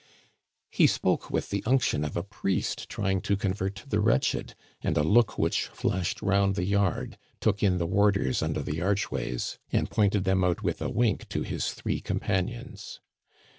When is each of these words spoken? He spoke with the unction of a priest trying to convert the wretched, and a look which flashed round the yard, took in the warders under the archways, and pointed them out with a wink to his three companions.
He 0.71 0.87
spoke 0.87 1.29
with 1.29 1.51
the 1.51 1.61
unction 1.63 2.03
of 2.03 2.17
a 2.17 2.23
priest 2.23 2.89
trying 2.89 3.21
to 3.21 3.37
convert 3.37 3.83
the 3.87 3.99
wretched, 3.99 4.55
and 4.81 4.97
a 4.97 5.03
look 5.03 5.37
which 5.37 5.67
flashed 5.67 6.23
round 6.23 6.55
the 6.55 6.65
yard, 6.65 7.19
took 7.39 7.61
in 7.61 7.77
the 7.77 7.85
warders 7.85 8.41
under 8.41 8.63
the 8.63 8.81
archways, 8.81 9.59
and 9.71 9.91
pointed 9.91 10.23
them 10.23 10.43
out 10.43 10.63
with 10.63 10.81
a 10.81 10.89
wink 10.89 11.29
to 11.29 11.43
his 11.43 11.71
three 11.73 11.99
companions. 12.01 12.99